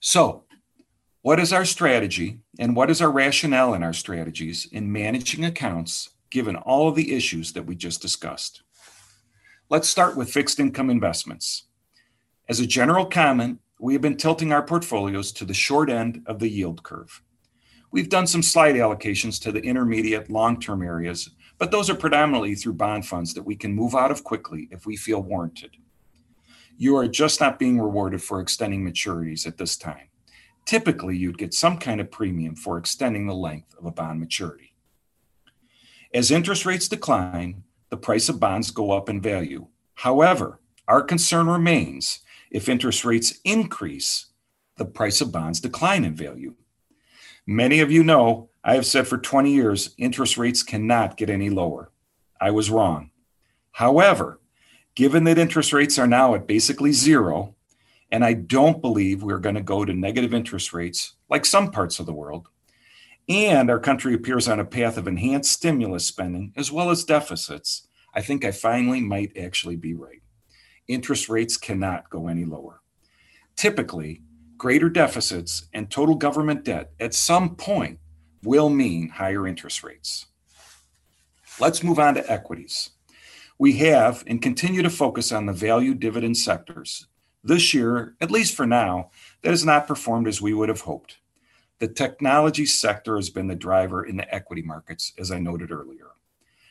So, 0.00 0.44
what 1.20 1.38
is 1.38 1.52
our 1.52 1.66
strategy 1.66 2.38
and 2.58 2.74
what 2.74 2.88
is 2.88 3.02
our 3.02 3.10
rationale 3.10 3.74
in 3.74 3.82
our 3.82 3.92
strategies 3.92 4.66
in 4.72 4.90
managing 4.90 5.44
accounts 5.44 6.08
given 6.30 6.56
all 6.56 6.88
of 6.88 6.94
the 6.94 7.14
issues 7.14 7.52
that 7.52 7.66
we 7.66 7.74
just 7.76 8.00
discussed? 8.00 8.62
Let's 9.68 9.86
start 9.86 10.16
with 10.16 10.32
fixed 10.32 10.58
income 10.58 10.88
investments. 10.88 11.64
As 12.48 12.58
a 12.58 12.66
general 12.66 13.04
comment, 13.04 13.60
we 13.78 13.92
have 13.92 14.02
been 14.02 14.16
tilting 14.16 14.50
our 14.50 14.62
portfolios 14.62 15.30
to 15.32 15.44
the 15.44 15.52
short 15.52 15.90
end 15.90 16.22
of 16.24 16.38
the 16.38 16.48
yield 16.48 16.82
curve. 16.82 17.22
We've 17.92 18.08
done 18.08 18.26
some 18.26 18.42
slight 18.42 18.76
allocations 18.76 19.40
to 19.42 19.52
the 19.52 19.60
intermediate 19.60 20.30
long 20.30 20.60
term 20.60 20.82
areas, 20.82 21.30
but 21.58 21.70
those 21.70 21.90
are 21.90 21.94
predominantly 21.94 22.54
through 22.54 22.74
bond 22.74 23.06
funds 23.06 23.34
that 23.34 23.42
we 23.42 23.56
can 23.56 23.74
move 23.74 23.94
out 23.94 24.10
of 24.10 24.22
quickly 24.22 24.68
if 24.70 24.86
we 24.86 24.96
feel 24.96 25.22
warranted. 25.22 25.76
You 26.76 26.96
are 26.96 27.08
just 27.08 27.40
not 27.40 27.58
being 27.58 27.80
rewarded 27.80 28.22
for 28.22 28.40
extending 28.40 28.84
maturities 28.84 29.46
at 29.46 29.58
this 29.58 29.76
time. 29.76 30.08
Typically, 30.66 31.16
you'd 31.16 31.38
get 31.38 31.52
some 31.52 31.78
kind 31.78 32.00
of 32.00 32.10
premium 32.10 32.54
for 32.54 32.78
extending 32.78 33.26
the 33.26 33.34
length 33.34 33.74
of 33.76 33.84
a 33.84 33.90
bond 33.90 34.20
maturity. 34.20 34.74
As 36.14 36.30
interest 36.30 36.64
rates 36.64 36.88
decline, 36.88 37.64
the 37.88 37.96
price 37.96 38.28
of 38.28 38.40
bonds 38.40 38.70
go 38.70 38.92
up 38.92 39.08
in 39.08 39.20
value. 39.20 39.66
However, 39.94 40.60
our 40.86 41.02
concern 41.02 41.48
remains 41.48 42.20
if 42.50 42.68
interest 42.68 43.04
rates 43.04 43.40
increase, 43.44 44.26
the 44.76 44.84
price 44.84 45.20
of 45.20 45.32
bonds 45.32 45.60
decline 45.60 46.04
in 46.04 46.14
value. 46.14 46.54
Many 47.46 47.80
of 47.80 47.90
you 47.90 48.04
know 48.04 48.50
I 48.62 48.74
have 48.74 48.86
said 48.86 49.06
for 49.06 49.18
20 49.18 49.52
years 49.52 49.94
interest 49.96 50.36
rates 50.36 50.62
cannot 50.62 51.16
get 51.16 51.30
any 51.30 51.50
lower. 51.50 51.90
I 52.40 52.50
was 52.50 52.70
wrong. 52.70 53.10
However, 53.72 54.40
given 54.94 55.24
that 55.24 55.38
interest 55.38 55.72
rates 55.72 55.98
are 55.98 56.06
now 56.06 56.34
at 56.34 56.46
basically 56.46 56.92
zero, 56.92 57.54
and 58.10 58.24
I 58.24 58.32
don't 58.32 58.82
believe 58.82 59.22
we're 59.22 59.38
going 59.38 59.54
to 59.54 59.62
go 59.62 59.84
to 59.84 59.92
negative 59.92 60.34
interest 60.34 60.72
rates 60.72 61.14
like 61.28 61.46
some 61.46 61.70
parts 61.70 62.00
of 62.00 62.06
the 62.06 62.12
world, 62.12 62.48
and 63.28 63.70
our 63.70 63.78
country 63.78 64.14
appears 64.14 64.48
on 64.48 64.58
a 64.58 64.64
path 64.64 64.96
of 64.96 65.06
enhanced 65.06 65.52
stimulus 65.52 66.06
spending 66.06 66.52
as 66.56 66.72
well 66.72 66.90
as 66.90 67.04
deficits, 67.04 67.86
I 68.12 68.22
think 68.22 68.44
I 68.44 68.50
finally 68.50 69.00
might 69.00 69.36
actually 69.36 69.76
be 69.76 69.94
right. 69.94 70.22
Interest 70.88 71.28
rates 71.28 71.56
cannot 71.56 72.10
go 72.10 72.26
any 72.26 72.44
lower. 72.44 72.80
Typically, 73.54 74.22
greater 74.60 74.90
deficits 74.90 75.68
and 75.72 75.90
total 75.90 76.14
government 76.14 76.62
debt 76.64 76.92
at 77.00 77.14
some 77.14 77.56
point 77.56 77.98
will 78.42 78.68
mean 78.68 79.08
higher 79.08 79.46
interest 79.46 79.82
rates. 79.82 80.26
Let's 81.58 81.82
move 81.82 81.98
on 81.98 82.12
to 82.16 82.30
equities. 82.30 82.90
We 83.58 83.78
have 83.78 84.22
and 84.26 84.42
continue 84.42 84.82
to 84.82 84.90
focus 84.90 85.32
on 85.32 85.46
the 85.46 85.54
value 85.54 85.94
dividend 85.94 86.36
sectors. 86.36 87.06
This 87.42 87.72
year, 87.72 88.16
at 88.20 88.30
least 88.30 88.54
for 88.54 88.66
now, 88.66 89.08
that 89.40 89.48
has 89.48 89.64
not 89.64 89.88
performed 89.88 90.28
as 90.28 90.42
we 90.42 90.52
would 90.52 90.68
have 90.68 90.82
hoped. 90.82 91.16
The 91.78 91.88
technology 91.88 92.66
sector 92.66 93.16
has 93.16 93.30
been 93.30 93.46
the 93.46 93.54
driver 93.54 94.04
in 94.04 94.18
the 94.18 94.34
equity 94.34 94.60
markets, 94.60 95.14
as 95.18 95.30
I 95.30 95.38
noted 95.38 95.72
earlier. 95.72 96.08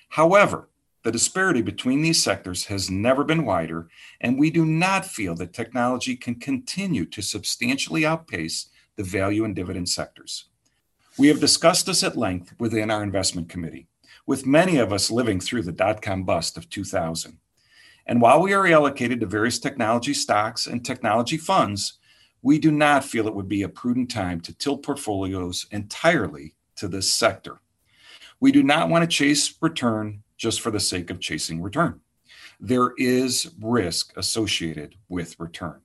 However, 0.10 0.70
the 1.04 1.12
disparity 1.12 1.62
between 1.62 2.02
these 2.02 2.22
sectors 2.22 2.66
has 2.66 2.90
never 2.90 3.24
been 3.24 3.46
wider, 3.46 3.88
and 4.20 4.38
we 4.38 4.50
do 4.50 4.66
not 4.66 5.06
feel 5.06 5.34
that 5.36 5.54
technology 5.54 6.16
can 6.16 6.36
continue 6.36 7.06
to 7.06 7.22
substantially 7.22 8.06
outpace 8.06 8.70
the 8.96 9.04
value 9.04 9.46
and 9.46 9.56
dividend 9.56 9.88
sectors. 9.88 10.46
We 11.18 11.28
have 11.30 11.40
discussed 11.40 11.86
this 11.86 12.04
at 12.04 12.18
length 12.18 12.54
within 12.60 12.92
our 12.92 13.02
investment 13.02 13.50
committee, 13.50 13.88
with 14.26 14.46
many 14.46 14.78
of 14.78 14.92
us 14.92 15.10
living 15.10 15.40
through 15.40 15.64
the 15.64 15.72
dot 15.72 16.02
com 16.02 16.24
bust 16.24 16.58
of 16.58 16.70
2000. 16.70 17.38
And 18.06 18.22
while 18.22 18.42
we 18.42 18.54
are 18.54 18.68
allocated 18.68 19.20
to 19.20 19.26
various 19.26 19.60
technology 19.60 20.14
stocks 20.14 20.68
and 20.68 20.84
technology 20.84 21.38
funds, 21.38 22.00
we 22.42 22.58
do 22.58 22.72
not 22.72 23.04
feel 23.04 23.28
it 23.28 23.36
would 23.36 23.50
be 23.50 23.64
a 23.64 23.70
prudent 23.70 24.10
time 24.10 24.42
to 24.42 24.54
tilt 24.54 24.84
portfolios 24.84 25.68
entirely 25.72 26.56
to 26.76 26.88
this 26.88 27.14
sector. 27.14 27.60
We 28.40 28.52
do 28.52 28.64
not 28.64 28.90
want 28.90 29.04
to 29.04 29.16
chase 29.16 29.54
return 29.62 30.24
just 30.40 30.62
for 30.62 30.72
the 30.72 30.80
sake 30.80 31.12
of 31.12 31.20
chasing 31.20 31.62
return. 31.62 32.00
There 32.60 32.94
is 32.98 33.52
risk 33.62 34.12
associated 34.18 34.96
with 35.08 35.40
return. 35.40 35.82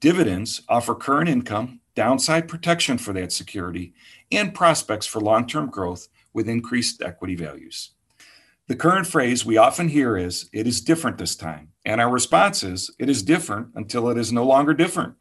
Dividends 0.00 0.62
offer 0.68 0.94
current 0.94 1.28
income, 1.28 1.80
downside 1.96 2.46
protection 2.46 2.98
for 2.98 3.12
that 3.14 3.32
security, 3.32 3.92
and 4.30 4.54
prospects 4.54 5.06
for 5.06 5.20
long 5.20 5.46
term 5.48 5.68
growth 5.68 6.06
with 6.32 6.48
increased 6.48 7.02
equity 7.02 7.34
values. 7.34 7.90
The 8.68 8.76
current 8.76 9.06
phrase 9.06 9.44
we 9.44 9.56
often 9.56 9.88
hear 9.88 10.16
is, 10.16 10.48
it 10.52 10.66
is 10.66 10.82
different 10.82 11.16
this 11.16 11.34
time. 11.34 11.70
And 11.86 12.00
our 12.00 12.10
response 12.10 12.62
is, 12.62 12.90
it 12.98 13.08
is 13.08 13.22
different 13.22 13.68
until 13.74 14.08
it 14.10 14.18
is 14.18 14.30
no 14.30 14.44
longer 14.44 14.74
different. 14.74 15.14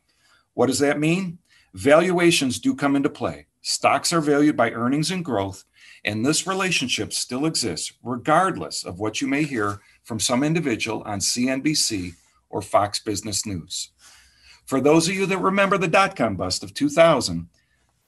What 0.53 0.67
does 0.67 0.79
that 0.79 1.00
mean? 1.00 1.39
Valuations 1.74 2.60
do 2.60 2.75
come 2.75 2.96
into 2.96 3.10
play. 3.10 3.48
Stocks 3.69 4.13
are 4.13 4.21
valued 4.21 4.55
by 4.55 4.71
earnings 4.71 5.12
and 5.12 5.25
growth, 5.25 5.65
and 6.05 6.25
this 6.25 6.47
relationship 6.47 7.12
still 7.12 7.45
exists, 7.45 7.91
regardless 8.01 8.86
of 8.86 8.97
what 8.97 9.19
you 9.19 9.27
may 9.27 9.43
hear 9.43 9.81
from 10.05 10.21
some 10.21 10.41
individual 10.41 11.03
on 11.03 11.19
CNBC 11.19 12.13
or 12.50 12.62
Fox 12.62 13.01
Business 13.01 13.45
News. 13.45 13.89
For 14.65 14.79
those 14.79 15.09
of 15.09 15.15
you 15.15 15.25
that 15.25 15.39
remember 15.39 15.77
the 15.77 15.89
dot 15.89 16.15
com 16.15 16.38
bust 16.38 16.63
of 16.63 16.74
2000, 16.74 17.50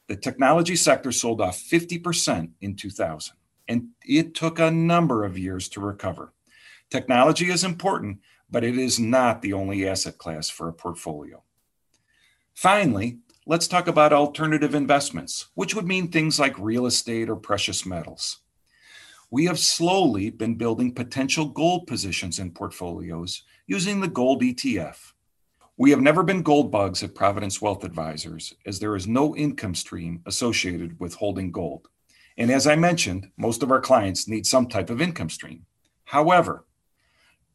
the 0.08 0.16
technology 0.16 0.78
sector 0.78 1.12
sold 1.12 1.42
off 1.42 1.60
50% 1.60 2.52
in 2.62 2.78
2000, 2.78 3.36
and 3.68 3.90
it 4.06 4.34
took 4.34 4.60
a 4.60 4.72
number 4.72 5.26
of 5.26 5.38
years 5.38 5.68
to 5.70 5.82
recover. 5.82 6.32
Technology 6.90 7.50
is 7.50 7.66
important, 7.66 8.20
but 8.50 8.64
it 8.64 8.78
is 8.78 8.98
not 8.98 9.42
the 9.42 9.52
only 9.52 9.86
asset 9.86 10.18
class 10.18 10.50
for 10.50 10.70
a 10.70 10.74
portfolio. 10.74 11.44
Finally, 12.54 13.18
let's 13.50 13.68
talk 13.68 13.88
about 13.88 14.14
alternative 14.14 14.76
investments, 14.76 15.48
which 15.56 15.74
would 15.74 15.88
mean 15.88 16.08
things 16.08 16.40
like 16.40 16.54
real 16.60 16.86
estate 16.86 17.32
or 17.32 17.36
precious 17.36 17.84
metals. 17.84 18.42
We 19.32 19.46
have 19.46 19.58
slowly 19.58 20.30
been 20.30 20.54
building 20.54 20.94
potential 20.94 21.46
gold 21.46 21.88
positions 21.88 22.38
in 22.38 22.52
portfolios 22.52 23.42
using 23.66 24.02
the 24.02 24.08
gold 24.08 24.44
ETF. 24.44 25.14
We 25.78 25.90
have 25.90 26.00
never 26.00 26.22
been 26.22 26.44
gold 26.44 26.70
bugs 26.70 27.02
at 27.02 27.16
Providence 27.16 27.60
Wealth 27.60 27.84
Advisors, 27.84 28.54
as 28.68 28.78
there 28.78 28.96
is 28.96 29.08
no 29.08 29.36
income 29.36 29.74
stream 29.74 30.22
associated 30.28 31.00
with 31.00 31.16
holding 31.16 31.52
gold. 31.52 31.88
And 32.38 32.52
as 32.52 32.68
I 32.68 32.76
mentioned, 32.76 33.32
most 33.36 33.64
of 33.64 33.72
our 33.72 33.82
clients 33.82 34.28
need 34.28 34.46
some 34.46 34.68
type 34.68 34.92
of 34.92 35.02
income 35.02 35.32
stream. 35.32 35.66
However, 36.04 36.66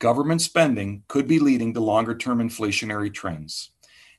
government 0.01 0.43
spending 0.43 1.05
could 1.07 1.29
be 1.29 1.39
leading 1.39 1.73
to 1.75 1.81
longer 1.81 2.17
term 2.17 2.41
inflationary 2.41 3.15
trends. 3.15 3.71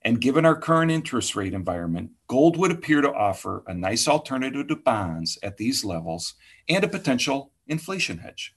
And 0.05 0.21
given 0.21 0.45
our 0.45 0.55
current 0.55 0.91
interest 0.91 1.35
rate 1.35 1.55
environment, 1.55 2.11
gold 2.27 2.57
would 2.57 2.69
appear 2.69 3.01
to 3.01 3.11
offer 3.11 3.63
a 3.65 3.73
nice 3.73 4.07
alternative 4.07 4.67
to 4.67 4.75
bonds 4.75 5.39
at 5.41 5.57
these 5.57 5.83
levels 5.83 6.35
and 6.69 6.83
a 6.83 6.87
potential 6.87 7.51
inflation 7.67 8.19
hedge. 8.19 8.53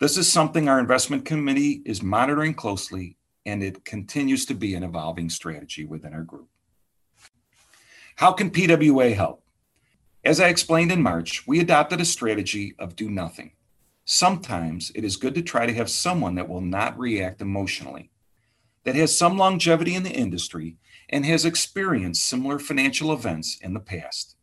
This 0.00 0.16
is 0.16 0.32
something 0.32 0.66
our 0.66 0.80
investment 0.80 1.26
committee 1.26 1.82
is 1.84 2.02
monitoring 2.02 2.54
closely 2.54 3.18
and 3.44 3.62
it 3.62 3.84
continues 3.84 4.46
to 4.46 4.54
be 4.54 4.74
an 4.74 4.82
evolving 4.82 5.28
strategy 5.28 5.84
within 5.84 6.14
our 6.14 6.22
group. 6.22 6.48
How 8.16 8.32
can 8.32 8.50
PWA 8.50 9.14
help? 9.14 9.44
As 10.24 10.40
I 10.40 10.48
explained 10.48 10.90
in 10.90 11.02
March, 11.02 11.46
we 11.46 11.60
adopted 11.60 12.00
a 12.00 12.06
strategy 12.06 12.74
of 12.78 12.96
do 12.96 13.10
nothing. 13.10 13.52
Sometimes 14.06 14.90
it 14.94 15.04
is 15.04 15.16
good 15.16 15.34
to 15.34 15.42
try 15.42 15.66
to 15.66 15.74
have 15.74 15.90
someone 15.90 16.36
that 16.36 16.48
will 16.48 16.62
not 16.62 16.98
react 16.98 17.42
emotionally, 17.42 18.10
that 18.84 18.94
has 18.94 19.16
some 19.16 19.36
longevity 19.36 19.94
in 19.94 20.02
the 20.02 20.10
industry 20.10 20.76
and 21.08 21.24
has 21.26 21.44
experienced 21.44 22.26
similar 22.26 22.58
financial 22.58 23.12
events 23.12 23.58
in 23.60 23.74
the 23.74 23.80
past. 23.80 24.36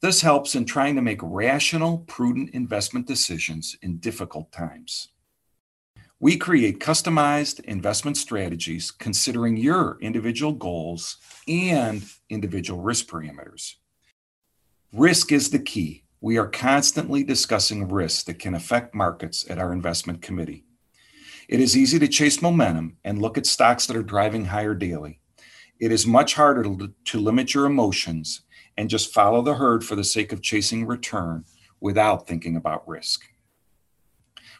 This 0.00 0.20
helps 0.20 0.54
in 0.54 0.64
trying 0.64 0.94
to 0.94 1.02
make 1.02 1.20
rational, 1.22 1.98
prudent 1.98 2.50
investment 2.50 3.06
decisions 3.06 3.76
in 3.82 3.98
difficult 3.98 4.52
times. 4.52 5.08
We 6.20 6.36
create 6.36 6.80
customized 6.80 7.60
investment 7.60 8.16
strategies 8.16 8.90
considering 8.90 9.56
your 9.56 9.98
individual 10.00 10.52
goals 10.52 11.16
and 11.46 12.04
individual 12.28 12.80
risk 12.80 13.06
parameters. 13.06 13.74
Risk 14.92 15.30
is 15.32 15.50
the 15.50 15.58
key. 15.58 16.04
We 16.20 16.38
are 16.38 16.48
constantly 16.48 17.22
discussing 17.22 17.88
risks 17.88 18.24
that 18.24 18.40
can 18.40 18.54
affect 18.54 18.94
markets 18.94 19.48
at 19.48 19.58
our 19.58 19.72
investment 19.72 20.22
committee. 20.22 20.64
It 21.48 21.60
is 21.60 21.76
easy 21.76 21.98
to 21.98 22.08
chase 22.08 22.42
momentum 22.42 22.98
and 23.04 23.20
look 23.20 23.38
at 23.38 23.46
stocks 23.46 23.86
that 23.86 23.96
are 23.96 24.02
driving 24.02 24.46
higher 24.46 24.74
daily. 24.74 25.20
It 25.80 25.90
is 25.90 26.06
much 26.06 26.34
harder 26.34 26.62
to, 26.62 26.92
to 27.06 27.18
limit 27.18 27.54
your 27.54 27.64
emotions 27.64 28.42
and 28.76 28.90
just 28.90 29.14
follow 29.14 29.42
the 29.42 29.54
herd 29.54 29.84
for 29.84 29.96
the 29.96 30.04
sake 30.04 30.32
of 30.32 30.42
chasing 30.42 30.86
return 30.86 31.44
without 31.80 32.26
thinking 32.26 32.56
about 32.56 32.86
risk 32.86 33.22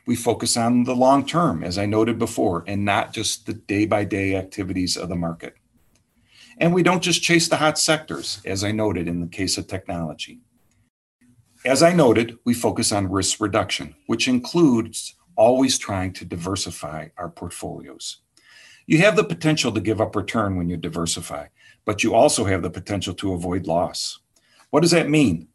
we 0.09 0.17
focus 0.17 0.57
on 0.57 0.85
the 0.85 0.97
long 0.97 1.27
term, 1.27 1.63
as 1.63 1.77
I 1.77 1.85
noted 1.85 2.19
before, 2.19 2.65
and 2.67 2.83
not 2.83 3.13
just 3.13 3.45
the 3.45 3.53
day 3.53 3.85
by 3.85 4.05
day 4.05 4.37
activities 4.37 4.97
of 4.97 5.11
the 5.11 5.15
market. 5.15 5.55
And 6.57 6.73
we 6.73 6.83
don't 6.83 7.03
just 7.03 7.23
chase 7.23 7.47
the 7.47 7.59
hot 7.59 7.79
sectors, 7.79 8.41
as 8.47 8.65
I 8.65 8.73
noted 8.73 9.07
in 9.07 9.21
the 9.21 9.27
case 9.27 9.59
of 9.59 9.67
technology. 9.67 10.41
As 11.63 11.83
I 11.83 11.93
noted, 11.93 12.39
we 12.47 12.55
focus 12.55 12.91
on 12.91 13.11
risk 13.11 13.39
reduction, 13.39 13.97
which 14.07 14.29
includes 14.29 15.15
always 15.39 15.79
trying 15.79 16.13
to 16.13 16.25
diversify 16.25 17.09
our 17.17 17.31
portfolios. 17.31 18.19
You 18.87 18.99
have 18.99 19.17
the 19.17 19.25
potential 19.25 19.71
to 19.73 19.81
give 19.81 20.01
up 20.01 20.17
return 20.17 20.57
when 20.57 20.69
you 20.69 20.77
diversify, 20.77 21.47
but 21.85 22.03
you 22.03 22.15
also 22.15 22.45
have 22.45 22.63
the 22.63 22.71
potential 22.71 23.15
to 23.15 23.33
avoid 23.33 23.67
loss. 23.67 24.19
What 24.71 24.81
does 24.81 24.91
that 24.91 25.09
mean? 25.09 25.49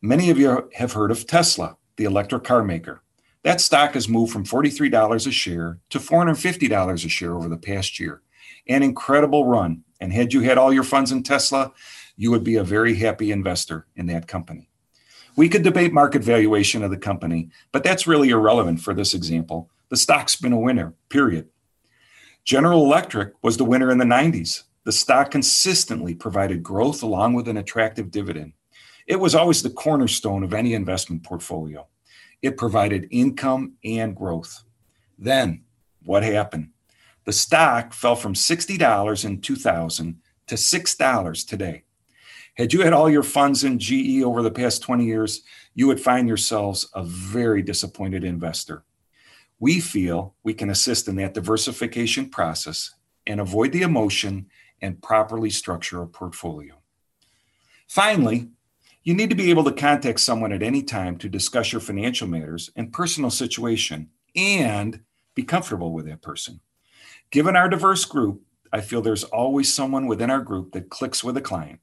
Many 0.00 0.30
of 0.30 0.38
you 0.38 0.70
have 0.74 0.94
heard 0.94 1.10
of 1.10 1.26
Tesla, 1.26 1.76
the 1.96 2.04
electric 2.04 2.44
car 2.44 2.64
maker. 2.64 3.02
That 3.42 3.60
stock 3.60 3.94
has 3.94 4.08
moved 4.08 4.32
from 4.32 4.44
$43 4.44 5.26
a 5.26 5.30
share 5.30 5.78
to 5.90 5.98
$450 5.98 7.04
a 7.04 7.08
share 7.08 7.34
over 7.34 7.48
the 7.48 7.56
past 7.56 8.00
year. 8.00 8.22
An 8.66 8.82
incredible 8.82 9.46
run. 9.46 9.84
And 10.00 10.12
had 10.12 10.32
you 10.32 10.40
had 10.40 10.58
all 10.58 10.72
your 10.72 10.82
funds 10.82 11.12
in 11.12 11.22
Tesla, 11.22 11.72
you 12.16 12.30
would 12.30 12.44
be 12.44 12.56
a 12.56 12.64
very 12.64 12.96
happy 12.96 13.30
investor 13.30 13.86
in 13.94 14.06
that 14.06 14.26
company. 14.26 14.70
We 15.36 15.50
could 15.50 15.62
debate 15.62 15.92
market 15.92 16.22
valuation 16.22 16.82
of 16.82 16.90
the 16.90 16.96
company, 16.96 17.50
but 17.70 17.84
that's 17.84 18.06
really 18.06 18.30
irrelevant 18.30 18.80
for 18.80 18.94
this 18.94 19.12
example. 19.12 19.70
The 19.90 19.96
stock's 19.96 20.34
been 20.34 20.54
a 20.54 20.58
winner, 20.58 20.94
period. 21.10 21.48
General 22.44 22.84
Electric 22.84 23.34
was 23.42 23.58
the 23.58 23.64
winner 23.64 23.90
in 23.90 23.98
the 23.98 24.04
90s. 24.06 24.62
The 24.84 24.92
stock 24.92 25.30
consistently 25.30 26.14
provided 26.14 26.62
growth 26.62 27.02
along 27.02 27.34
with 27.34 27.48
an 27.48 27.58
attractive 27.58 28.10
dividend. 28.10 28.54
It 29.06 29.20
was 29.20 29.34
always 29.34 29.62
the 29.62 29.70
cornerstone 29.70 30.42
of 30.42 30.54
any 30.54 30.72
investment 30.72 31.22
portfolio. 31.22 31.86
It 32.40 32.56
provided 32.56 33.08
income 33.10 33.74
and 33.84 34.16
growth. 34.16 34.64
Then, 35.18 35.64
what 36.04 36.22
happened? 36.22 36.70
The 37.24 37.32
stock 37.32 37.92
fell 37.92 38.16
from 38.16 38.34
$60 38.34 39.24
in 39.24 39.40
2000 39.40 40.20
to 40.46 40.54
$6 40.54 41.48
today. 41.48 41.82
Had 42.56 42.72
you 42.72 42.80
had 42.80 42.94
all 42.94 43.10
your 43.10 43.22
funds 43.22 43.64
in 43.64 43.78
GE 43.78 44.22
over 44.22 44.40
the 44.40 44.50
past 44.50 44.82
20 44.82 45.04
years, 45.04 45.42
you 45.74 45.86
would 45.86 46.00
find 46.00 46.26
yourselves 46.26 46.88
a 46.94 47.04
very 47.04 47.60
disappointed 47.60 48.24
investor. 48.24 48.82
We 49.58 49.78
feel 49.80 50.34
we 50.42 50.54
can 50.54 50.70
assist 50.70 51.06
in 51.06 51.16
that 51.16 51.34
diversification 51.34 52.30
process 52.30 52.94
and 53.26 53.40
avoid 53.40 53.72
the 53.72 53.82
emotion 53.82 54.46
and 54.80 55.02
properly 55.02 55.50
structure 55.50 56.00
a 56.00 56.06
portfolio. 56.06 56.74
Finally, 57.88 58.48
you 59.02 59.14
need 59.14 59.30
to 59.30 59.36
be 59.36 59.50
able 59.50 59.64
to 59.64 59.72
contact 59.72 60.20
someone 60.20 60.52
at 60.52 60.62
any 60.62 60.82
time 60.82 61.18
to 61.18 61.28
discuss 61.28 61.72
your 61.72 61.80
financial 61.80 62.26
matters 62.26 62.70
and 62.74 62.92
personal 62.92 63.30
situation 63.30 64.08
and 64.34 65.00
be 65.34 65.42
comfortable 65.42 65.92
with 65.92 66.06
that 66.06 66.22
person. 66.22 66.60
Given 67.30 67.54
our 67.54 67.68
diverse 67.68 68.06
group, 68.06 68.42
I 68.72 68.80
feel 68.80 69.02
there's 69.02 69.24
always 69.24 69.72
someone 69.72 70.06
within 70.06 70.30
our 70.30 70.40
group 70.40 70.72
that 70.72 70.88
clicks 70.88 71.22
with 71.22 71.36
a 71.36 71.42
client. 71.42 71.80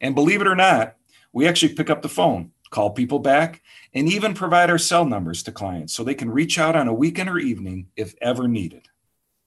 And 0.00 0.14
believe 0.14 0.40
it 0.40 0.46
or 0.46 0.56
not, 0.56 0.96
we 1.32 1.46
actually 1.46 1.74
pick 1.74 1.90
up 1.90 2.02
the 2.02 2.08
phone, 2.08 2.52
call 2.70 2.90
people 2.90 3.18
back, 3.18 3.62
and 3.94 4.08
even 4.08 4.34
provide 4.34 4.70
our 4.70 4.78
cell 4.78 5.04
numbers 5.04 5.42
to 5.42 5.50
clients 5.52 5.94
so 5.94 6.04
they 6.04 6.14
can 6.14 6.30
reach 6.30 6.58
out 6.58 6.76
on 6.76 6.88
a 6.88 6.94
weekend 6.94 7.28
or 7.28 7.38
evening 7.38 7.88
if 7.96 8.14
ever 8.20 8.48
needed. 8.48 8.88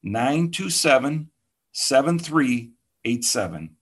927 0.03 1.31
7387. 1.73 3.77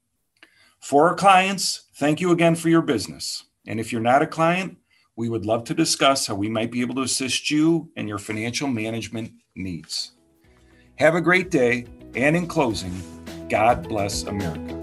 For 0.81 1.09
our 1.09 1.17
clients, 1.17 1.88
thank 1.99 2.21
you 2.21 2.31
again 2.31 2.55
for 2.55 2.69
your 2.69 2.83
business. 2.83 3.45
And 3.67 3.79
if 3.81 3.93
you're 3.93 4.01
not 4.01 4.23
a 4.23 4.27
client, 4.27 4.79
we 5.17 5.29
would 5.29 5.45
love 5.45 5.65
to 5.65 5.75
discuss 5.75 6.27
how 6.27 6.37
we 6.37 6.49
might 6.49 6.71
be 6.71 6.81
able 6.81 6.95
to 6.95 7.03
assist 7.03 7.51
you 7.51 7.91
in 7.97 8.07
your 8.07 8.19
financial 8.19 8.69
management 8.69 9.33
needs. 9.57 10.13
Have 10.97 11.17
a 11.17 11.21
great 11.21 11.51
day. 11.51 11.87
And 12.15 12.37
in 12.37 12.47
closing, 12.47 12.95
God 13.49 13.89
bless 13.89 14.23
America. 14.23 14.78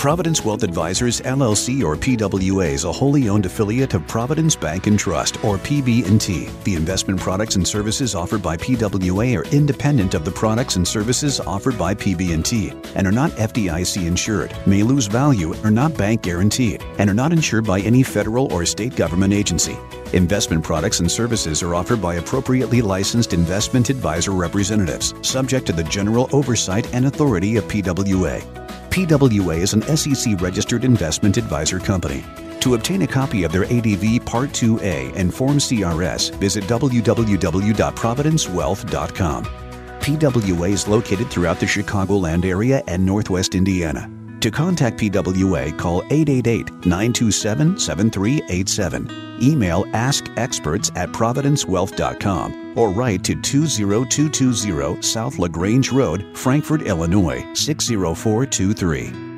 Providence 0.00 0.42
Wealth 0.42 0.62
Advisors 0.62 1.20
LLC 1.20 1.84
or 1.84 1.94
PWA 1.94 2.70
is 2.70 2.84
a 2.84 2.90
wholly 2.90 3.28
owned 3.28 3.44
affiliate 3.44 3.92
of 3.92 4.06
Providence 4.06 4.56
Bank 4.56 4.86
and 4.86 4.98
Trust 4.98 5.36
or 5.44 5.58
PB&T. 5.58 6.48
The 6.64 6.74
investment 6.74 7.20
products 7.20 7.56
and 7.56 7.68
services 7.68 8.14
offered 8.14 8.42
by 8.42 8.56
PWA 8.56 9.36
are 9.36 9.54
independent 9.54 10.14
of 10.14 10.24
the 10.24 10.30
products 10.30 10.76
and 10.76 10.88
services 10.88 11.38
offered 11.38 11.76
by 11.76 11.94
PB&T 11.94 12.72
and 12.94 13.06
are 13.06 13.12
not 13.12 13.30
FDIC 13.32 14.06
insured, 14.06 14.56
may 14.66 14.82
lose 14.82 15.06
value, 15.06 15.54
are 15.64 15.70
not 15.70 15.94
bank 15.98 16.22
guaranteed, 16.22 16.82
and 16.96 17.10
are 17.10 17.20
not 17.22 17.30
insured 17.30 17.66
by 17.66 17.80
any 17.80 18.02
federal 18.02 18.50
or 18.54 18.64
state 18.64 18.96
government 18.96 19.34
agency. 19.34 19.76
Investment 20.14 20.64
products 20.64 21.00
and 21.00 21.10
services 21.10 21.62
are 21.62 21.74
offered 21.74 22.00
by 22.00 22.14
appropriately 22.14 22.80
licensed 22.80 23.34
investment 23.34 23.90
advisor 23.90 24.30
representatives, 24.30 25.12
subject 25.20 25.66
to 25.66 25.74
the 25.74 25.84
general 25.84 26.26
oversight 26.32 26.90
and 26.94 27.04
authority 27.04 27.58
of 27.58 27.64
PWA. 27.64 28.59
PWA 28.90 29.58
is 29.58 29.72
an 29.72 29.82
SEC 29.96 30.40
registered 30.40 30.84
investment 30.84 31.36
advisor 31.36 31.78
company. 31.78 32.24
To 32.60 32.74
obtain 32.74 33.02
a 33.02 33.06
copy 33.06 33.44
of 33.44 33.52
their 33.52 33.62
ADV 33.64 34.26
Part 34.26 34.50
2A 34.50 35.14
and 35.16 35.32
Form 35.32 35.58
CRS, 35.58 36.34
visit 36.36 36.64
www.providencewealth.com. 36.64 39.44
PWA 39.44 40.70
is 40.70 40.88
located 40.88 41.30
throughout 41.30 41.60
the 41.60 41.66
Chicagoland 41.66 42.44
area 42.44 42.82
and 42.88 43.06
Northwest 43.06 43.54
Indiana. 43.54 44.10
To 44.40 44.50
contact 44.50 44.98
PWA, 44.98 45.78
call 45.78 46.02
888 46.10 46.86
927 46.86 47.78
7387. 47.78 49.38
Email 49.42 49.84
askexperts 49.84 50.90
at 50.96 51.10
providencewealth.com 51.10 52.59
or 52.76 52.90
write 52.90 53.24
to 53.24 53.34
20220 53.34 55.02
South 55.02 55.38
LaGrange 55.38 55.92
Road, 55.92 56.36
Frankfort, 56.36 56.82
Illinois 56.82 57.44
60423. 57.54 59.29